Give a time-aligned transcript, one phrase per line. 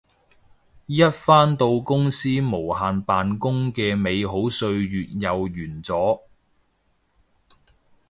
[0.87, 6.21] 一返到公司無限扮工嘅美好歲月又完咗